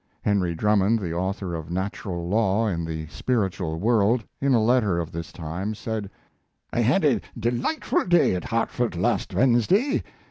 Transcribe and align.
Henry 0.23 0.55
Drummond, 0.55 0.97
the 0.97 1.13
author 1.13 1.53
of 1.53 1.69
Natural 1.69 2.27
Law 2.27 2.65
in 2.67 2.85
the 2.85 3.05
Spiritual 3.05 3.77
World, 3.79 4.23
in 4.41 4.55
a 4.55 4.59
letter 4.59 4.97
of 4.99 5.11
this 5.11 5.31
time, 5.31 5.75
said: 5.75 6.09
I 6.73 6.79
had 6.79 7.05
a 7.05 7.21
delightful 7.37 8.05
day 8.05 8.33
at 8.33 8.45
Hartford 8.45 8.95
last 8.95 9.31
Wednesday.... 9.35 10.01